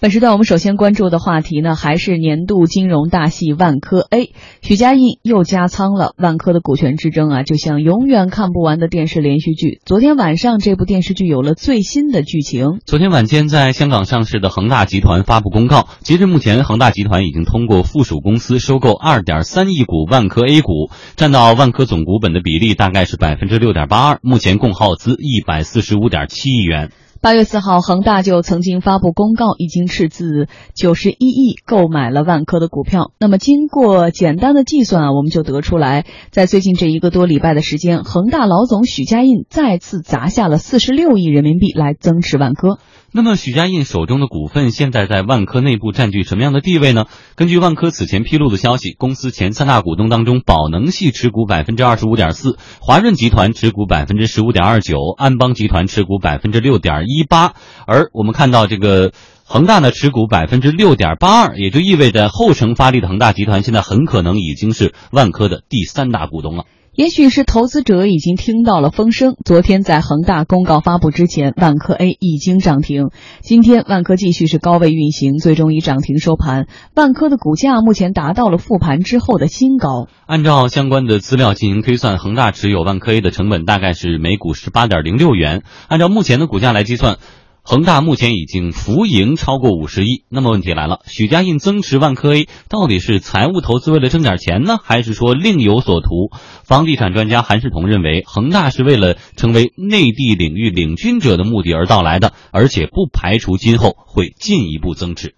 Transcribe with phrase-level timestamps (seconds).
[0.00, 6.14] 本时段我们首先关注的话题呢，还是年度金融大戏万科 A，许家印又加仓了。
[6.16, 9.82] 万科的股权之争啊，就像永远看不完的电视连续剧。
[9.84, 12.80] 昨天晚上，这部电视剧有了最新的剧情。
[12.86, 26.90] 昨天晚间，在香港上市的恒大集团发布公告，截至目前，恒大集团已经通过附属公司收购二点三亿股万科 A 股，占到万科总股本的比例大概是百分之六点八二，目前共耗资一百四十五点七亿元。
[27.22, 33.12] 八月四号，恒大就曾经发布公告，已经斥资九十一亿购买了万科的股票。
[33.20, 42.78] 那么，经过简单的计算啊，我们就得出来，在最近这一个多礼拜的时间，恒大老总许家印再次砸下了四十六亿人民币来增持万科。
[43.12, 47.04] 那么，许家印手中的股份现在在万科内部占据什么样的地位呢？
[47.34, 57.54] 根据万科此前披露的消息，公司前三大股东当中，宝能系持股百分之二十五点四，华润集团持股百分之十五点二九，安邦集团持股百分之六点一一八。
[57.86, 59.12] 而我们看到这个
[59.44, 66.64] 恒大呢，持股百分之六点八二，也就意味着后程发力的恒大集团现在很可能已经是万科的第三大股东了。
[66.92, 69.36] 也许是投资者已经听到了风声。
[69.44, 73.10] 昨天在恒大公告发布之前，万科 A 已经涨停。
[73.40, 76.66] 今天万科继续是高位运行，最终以涨停收盘。
[76.94, 80.08] 万科的股价目前达到了复盘之后的新高。
[80.26, 85.62] 按照相关的资料进行推算，恒大持有万科 A 的成本大概是每股十八点零六元。
[85.88, 87.18] 按照目前的股价来计算。
[87.62, 96.30] 恒大目前已经浮盈超过五十亿，那么问题来了，许家印增持万科 A 到底是财务投资为了挣点钱呢，还是说另有所图？
[96.64, 105.34] 房地产专家韩世彤认为，恒大是为了成为内地领域领军者的目的而到来的，而且不排除今后会进一步增持。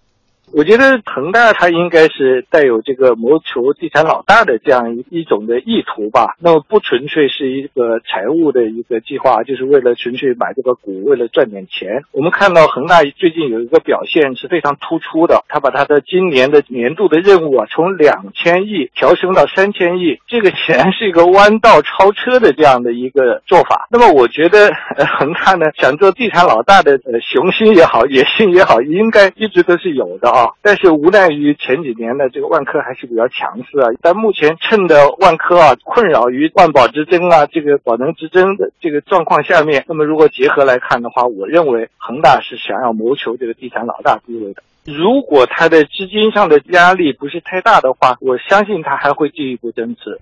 [0.55, 6.35] 我觉得恒大它应该是带有这个谋求地产老大的这样一一种的意图吧。
[6.39, 12.03] 那么不纯粹是一个财务的一个计划，就是为了纯粹买这个股，为了赚点钱。
[12.11, 23.87] 我们看到恒大最近有一个表现是非常突出的，他把他的今年的年度的任务啊，从两千亿调升到三千亿，这个显然是一个弯道超车的这样的一个做法。
[23.89, 24.71] 那么我觉得
[25.17, 30.42] 恒大呢，想做地产老大的呃雄心也好，野心也好，应该一直都是有的啊。
[30.61, 44.63] 但是无奈于前几年的这个万科还是比较强势啊，但目前趁着万科啊困扰于万宝之争啊这个宝能之争的这个状况下面，那么如果结合来看的话，我认为恒大是想要谋求这个地产老大地位的。
[44.85, 50.19] 如果它的资金上的压力不是太大的话，我相信它还会进一步增持。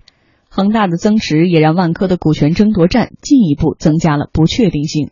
[0.48, 5.10] 恒大的增持也让万科的股权争夺战进一步增加了不确定性。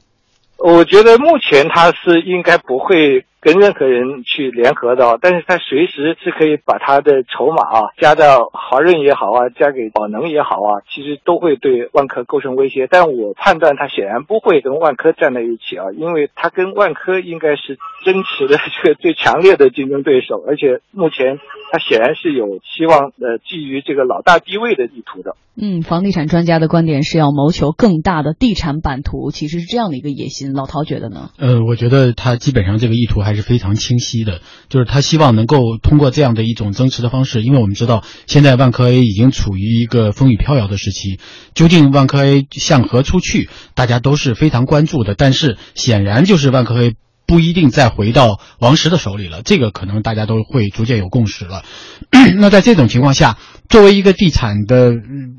[0.58, 3.24] 我觉得目前它是应该不会。
[3.40, 12.86] 跟任何人去联合的，但是他随时是可以把他的筹码啊加到华润也好啊，加给宝能也好啊，其实都会对万科构成威胁。
[12.86, 21.38] 但我判断他显然不会跟万科站在一起啊，因为他跟万科应该是争持的这个最强烈的竞争对手，而且目前
[21.72, 25.34] 他显然是有希望呃基于这个老大地位的意图的。
[25.62, 30.52] 嗯，房地产专家的观点是要谋求更大的地产版图，其实是这样的一个野心。
[30.52, 31.30] 老陶觉得呢？
[31.38, 33.29] 呃，我觉得他基本上这个意图还。
[33.30, 41.20] 还是非常清晰的，就是他希望能够通过这样的一种增持的方式，因为我们知道现在万科 A 已经处于一个风雨飘摇的时期，
[41.54, 45.14] 究竟万科 A 向何处去，大家都是非常关注的。
[45.14, 46.96] 但是显然就是万科 A。
[47.26, 51.62] 不一定再回到王石的手里了，这个可能大家都会逐渐有共识了。
[52.34, 53.38] 那在这种情况下，
[53.70, 54.92] 作为一个地产的，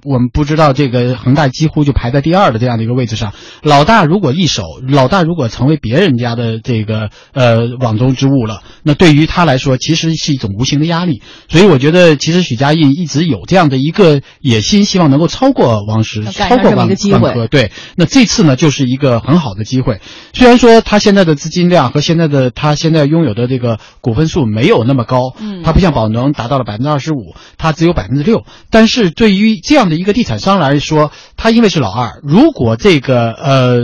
[0.04, 11.22] 我们不知道这个恒大几乎就排在第二的这样的一个位置上，老大如果一手，老大如果成为别人家的这个呃网中之物了，那对于他来说其实是一种无形的压力。
[11.50, 17.48] 所以我觉得，其实许家印一直有这样的一个野心，希望能够超过王石，超过万万科。
[17.48, 20.00] 对，那这次呢，就是一个很好的机会。
[20.34, 21.92] 虽然说他现在的资金量。
[21.92, 28.46] 和现在的他现在拥有的这个股份数没有那么高，嗯，他不像宝能达到了百分之二十五，他只有百分之六。
[28.70, 33.80] 但是对于这样的一个地产商来说，他因为是老二，如果这个呃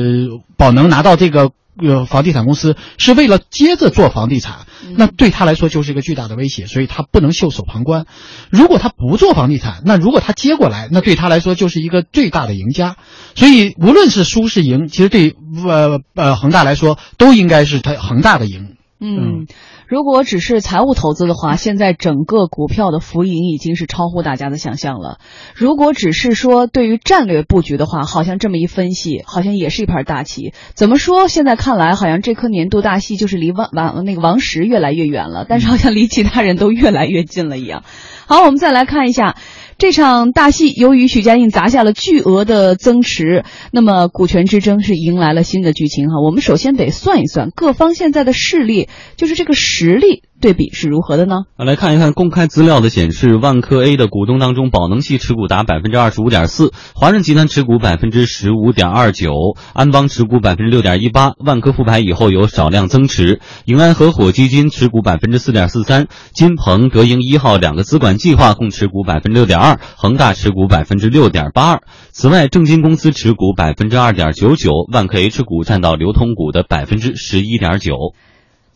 [0.57, 1.51] 宝能拿到这个。
[1.79, 4.65] 呃，房地产公司是为了接着做房地产，
[4.95, 8.07] 那对他来说就是一个巨大的威胁，所以他不能袖手旁观。
[8.49, 12.95] 如果他不做房地产，那如果他接过来，那对他来说就是一个最大的赢家。
[13.35, 15.35] 所以无论是输是赢，其实对
[15.67, 18.76] 呃呃恒大来说都应该是他恒大的赢。
[18.99, 19.45] 嗯。
[19.87, 25.19] 如果只是财务投资的话，现在整个股票的浮盈已经是超乎大家的想象了。
[25.55, 30.53] 如果只是说对于战略布局的话，好像这么一分析，好像也是一盘大棋。
[30.73, 31.27] 怎么说？
[31.27, 37.83] 现在看来，好像这颗年度大戏就是离王王那个王石越来越远了，但是好像离其他人都越来越近了一样。
[38.27, 39.35] 好，我们再来看一下。
[39.77, 46.19] 这场大戏由于许家印砸下了巨额的增持，那么股权之争是迎来了新的剧情哈。
[46.25, 50.23] 我们首先得算一算各方现在的势力，就是这个实力。
[50.39, 51.45] 对比是如何的呢？
[51.57, 59.31] 来看一看公开资料的显示，万科 A 的股东当中，宝能系持股达百分之二十五点四，华润集团持股百分之十五点二九，
[59.73, 71.81] 安邦持股百分之六点一八，万科复牌以后有少量增持，盈安合伙基金持股百分之四点四三，金鹏、德盈一号两个资管计划共持股百分之六点二，恒大持股百分之六点八二。
[72.11, 78.13] 此外，证金公司持股百分之二点九九，万科 H 股占到流通股的百分之十一点九。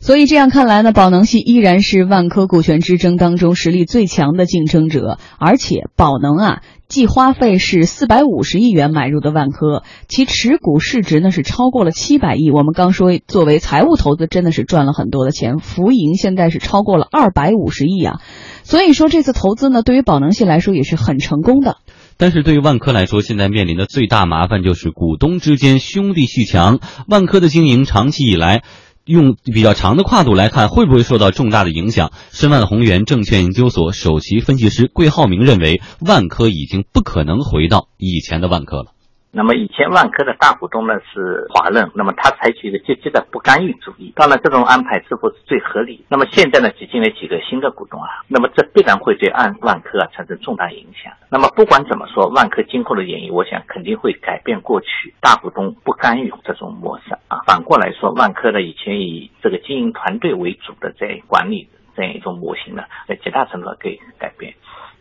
[0.02, 12.50] 所以这样看来呢，宝能系依然是万科股权之争当中实力最强的竞争者，而且宝能啊，计花费是四百五十亿元买入的万科，其持股市值呢是超过了七百亿。
[12.50, 18.22] 我们刚说，作为财务投资，真的是赚了很多的钱，浮盈现在是超过了二百五十亿啊。
[18.64, 21.78] 所以说这次投资呢，对于宝能系来说也是很成功的。
[22.18, 26.80] 但是对于万科来说，现在面临的最大麻烦就是股东之间兄弟阋墙。
[27.08, 28.64] 万科的经营长期以来。
[29.12, 32.12] 用比较长的跨度来看，会不会受到重大的影响？
[32.32, 38.94] 申万宏源证券研究所首席分析师桂浩明认为，万科已经不可能回到以前的万科了。
[39.34, 44.12] 那么以前万科的大股东呢是华润，那么他采取一个积极的不干预主义。
[44.14, 46.04] 当然，这种安排是否是最合理？
[46.10, 51.14] 那么现在呢挤进了几个新的股东啊，那么这必然会对万万科啊产生重大影响。
[51.30, 57.40] 那么不管怎么说，万科今后的演绎，我想肯定会改变过去大股东不干预这种模式啊。
[57.48, 64.54] 反过来说，万科呢以前以这个经营团队为主的在管理这样一种模型呢，在极大程度给改变。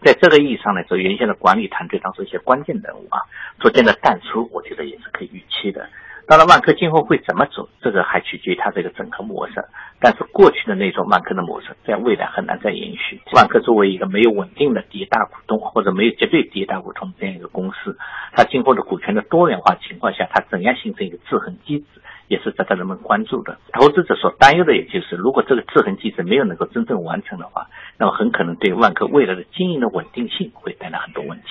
[0.03, 3.21] 在这个意义上来说，原先的管理团队当中一些关键人物啊，
[3.59, 5.87] 逐渐的淡出，我觉得也是可以预期的。
[6.27, 9.65] 当然，万科今后会怎么走，这个还取决于它这个整合模式。
[9.99, 13.21] 但是过去的那种万科的模式，在未来很难再延续。
[13.35, 17.99] 万科作为一个没有稳定的第一大股东，或者没有绝对第一大股东这样一个公司，
[18.33, 21.87] 它今后的股权的多元化情况下，它怎样形成一个制衡机制？
[22.31, 23.59] 也是值得人们关注的。
[23.75, 27.67] 投资者所担忧的，也就是如果这个制衡机制没有能够真正完成的话，
[27.99, 31.45] 那么很可能对万科未来的经营的稳定性会带来很多问题。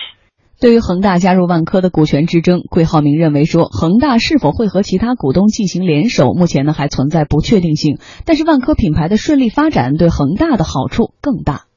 [0.61, 7.97] 对于恒大加入万科的股权之争，桂浩明认为说，恒大是否会和其他股东进行联手，目前呢还存在不确定性。
[8.25, 11.67] 但是万科品牌的顺利发展对恒大的好处更大。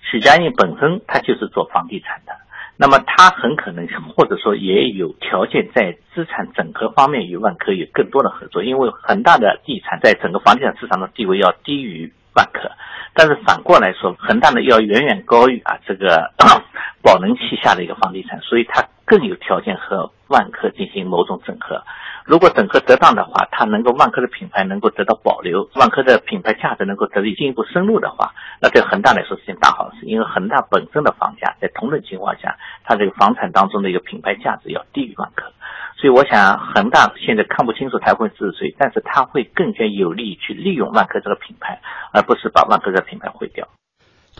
[0.00, 2.32] 许家印本身他就是做房地产的。
[2.82, 3.86] 那么他很可能，
[4.16, 12.70] 或者说也有条件在资产整合方面与万科有更多的合作，因为恒大的地产在整个房地产市场的地位要低于万科，
[13.12, 16.32] 但是反过来说，恒大呢要远远高于啊这个
[17.04, 21.82] 宝能旗下的一个房地产，所以它更有条件和万科进行某种整合。
[22.24, 30.06] 如果整合得当的话，它能够万科的品牌能够得到保留，万科的品牌价值能够得以进一步深入的话，那对恒大来说是件大好事。
[30.06, 35.50] 因为恒大本身的房价在同等情况下，它这个房产当中的一个品牌价值要低于万科，
[35.96, 41.80] 所以我想恒大现在看不清楚台湾是谁，但是它会更加有利于去利用万科这个品牌，
[42.12, 43.66] 而不是把万科这个品牌毁掉。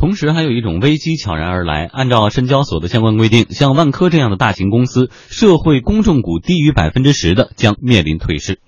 [0.00, 1.84] 同时，还有一种危机悄然而来。
[1.84, 8.60] 按照深交所的相关规定，像万科这样的大型公司，社会公众股低于百分之十的，将面临退市。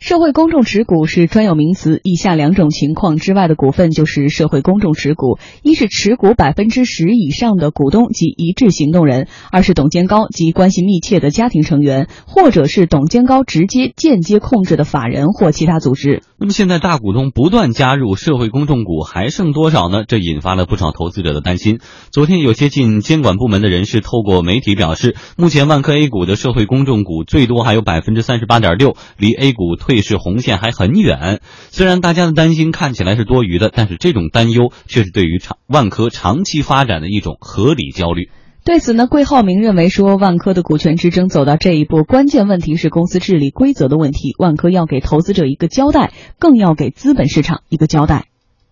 [0.00, 16.22] 社会公众持股是专有名词，以下两种情况之外的股份就是社会公众持股：一是持股百分之十以上的股东及一致行动人；二是董监高及关系密切的家庭成员，或者是董监高直接、间接控制的法人或其他组织。
[16.38, 20.04] 那么现在大股东不断加入社会公众股，还剩多少呢？
[20.08, 21.78] 这引发了不少投资者的担心。
[22.10, 29.76] 昨天有些进监管部门的人士透过媒体表示，目前万科 A 股的社会公众股最多还有百分之三十八点六，离 A 股。
[29.90, 31.40] 退市红线还很远，
[31.72, 38.30] 虽然大家的担心看起来是多余的，但是这种担忧却是对于长万科长期发展的一种合理焦虑。
[38.64, 44.36] 对此呢，桂浩明认为说，万科的股权之争走到这一步，关键问题是公司治理规则的问题。
[44.38, 48.29] 万科要给投资者一个交代，更要给资本市场一个交代。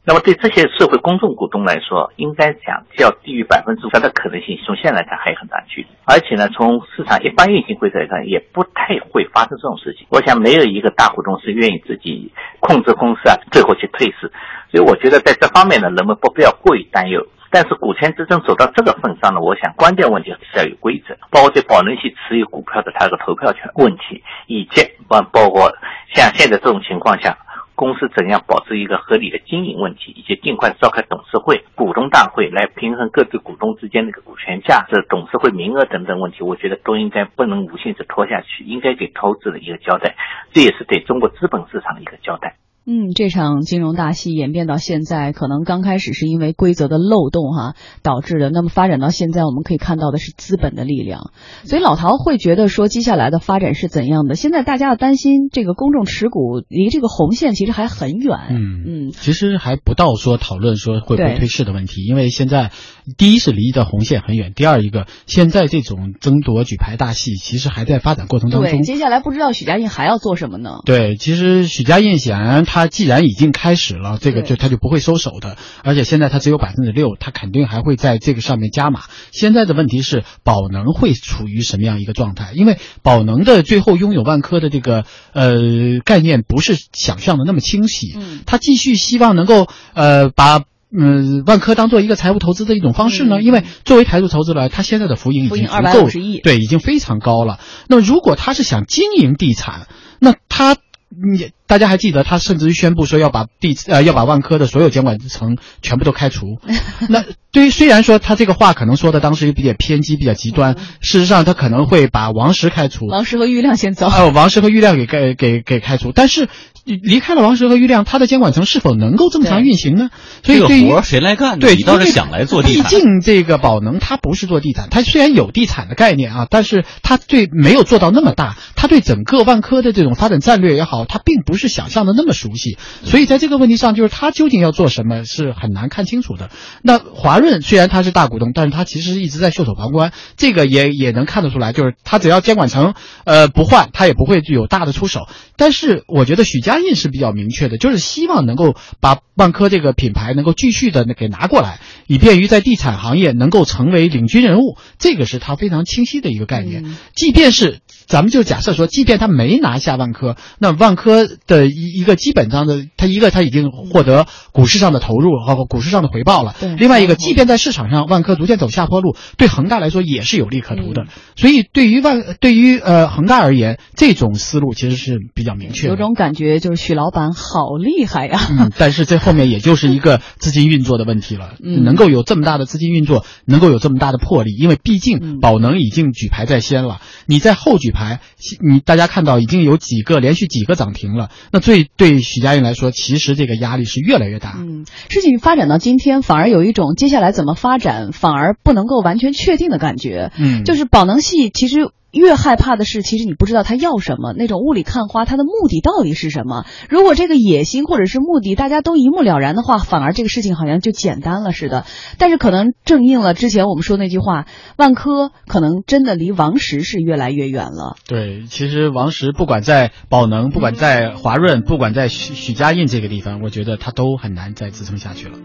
[0.08, 5.88] 那么对这些社会公众股东来说，应该讲要低于百分之三的可能性，从现在看还有很大距离。
[6.06, 10.06] 而且呢，从市场一般运行规则来看，也不太会发生这种事情。
[10.08, 14.32] 我想没有一个大股东是愿意自己控制公司啊，最后去退市。
[14.72, 17.20] 所以我觉得在这方面呢，人们不必要过于担忧。
[17.50, 25.70] 但是股权之争走到这个份上呢，我想关键问题是要有规则，包括对宝能系持有股票的他这个投票权问题，以及包包括
[26.14, 27.36] 像现在这种情况下。
[27.78, 40.16] 公司怎样保持一个合理的经营问题，以及尽快召开董事会、股东大会来平衡各自股东之间那个股权价值、董事会名额等等问题，我觉得都应该不能无限制拖下去，应该给投资者一个交代，
[40.52, 42.56] 这也是对中国资本市场的一个交代。
[42.90, 51.30] 嗯，这场金融大戏演变到现在，可能刚开始是因为规则的漏洞哈导致的，那么发展到现在，我们可以看到的是资本的力量。
[51.64, 54.36] 所以老陶会觉得说，接下来的发展是怎样的？
[54.36, 58.38] 现在大家要担心这个公众持股离这个红线其实还很远。
[58.52, 62.70] 嗯嗯，其实还不到说讨论说会不会退市的问题，因为现在
[63.18, 68.82] 第一是离的红线很远，第二一个现在这种争夺举牌大戏其实还在发展过程当对，中。
[68.82, 70.78] 接下来不知道许家印还要做什么呢？
[70.86, 79.02] 对，其实许家印显然他既然已经开始了，这个就他就不会收手的，而且现在他只有百分之六，他肯定还会在这个上面加码。
[79.32, 82.52] 现在的问题是宝能会处于什么样一个状态？
[82.54, 85.56] 因为宝能的最后拥有万科的这个呃
[86.04, 90.62] 概念不是想象的那么清晰，嗯他继续希望能够呃把。
[90.90, 97.60] 嗯，万科当做一个财务投资的一种方式呢，嗯因为作为财务投资来，它现在的浮盈已经足够250亿对，已经非常高了。
[97.88, 99.86] 那如果他是想经营地产，
[100.18, 100.78] 那他，
[101.10, 106.58] 你大家还记得，他甚至于宣布说要把地呃要把万科的所有监管层全部都开除。
[107.08, 114.08] 那对于虽然说他这个话可能说的当时也比较偏激、比较极端，事实上他可能会把王石开除，王石和郁亮先走。
[114.08, 116.48] 呃，王石和郁亮给给给给开除，但是
[116.84, 120.08] 离开了王石和郁亮，他的监管层是否能够正常运行呢？
[120.42, 121.60] 所以这个活谁来干呢？
[121.60, 122.96] 对，你倒是想来做地产毕。
[122.96, 132.78] 竟这个宝能它不是做地产，它虽然有地产的概念啊，但是它对没有做到那么大，它对整个万科的这种发展战略也好，它并不是想象的那么熟悉。
[133.04, 136.48] 所以在这个问题上，就是他究竟要做什么是很难看清楚的。
[136.82, 145.28] 那华润虽然他是大股东，但是他其实一直在袖手旁观，这个也也能看得出来，就是他只要监管层呃不换，他也不会有大的出手。
[145.56, 156.84] 但是我觉得许家印是比较明确的，就是希望能够把万科这个品牌能够继续的给拿过来，以便于在地产行业能够成为领军人物，这个是他非常清晰的一个概念。
[156.84, 166.76] 嗯即便是咱们就假设说，即便他没拿下万科，那万科的一一个基本上的，他一个他已经获得股市上的投入和股市上的回报了对。
[166.76, 171.02] 另外一个，即便在市场上万科逐渐走下坡路，对恒大来说也是有利可图的。
[171.02, 175.88] 嗯所以对于万对于呃恒大而言，这种思路其实是比较明确的。
[175.90, 178.40] 有种感觉，就是许老板好厉害呀！
[178.50, 181.54] 嗯，但是这后面也就是一个资金运作的问题了。
[181.62, 187.00] 嗯能够有这么大的资金运作，能够有这么大的魄力，因为毕嗯竟宝能已经举牌在先了。
[187.26, 188.20] 你在后举牌，
[188.60, 191.30] 你大家看到已经有几个连续几个涨停了。
[191.52, 194.54] 那最对许家印来说，其实这个压力是越来越大。
[194.58, 200.30] 嗯，事情发展到今天，反而有一种接下来怎么发展，反而不能够完全确定的感觉。
[200.38, 206.64] 嗯，就是宝能系，其实越害怕的是，其实你不知道他要什么，那种雾里看花，他的目的到底是什么？
[206.88, 211.84] 如果这个野心或者是目的大家都一目了然的话，反而这个事情好像就简单了似的。
[212.16, 214.46] 但是可能正应了之前我们说那句话，
[214.76, 217.96] 万科可能真的离王石是越来越远了。
[218.06, 225.38] 对，其实王石不管在宝能，不管在华润，不管在许许家印这个地方，我觉得他都很难再支撑下去了。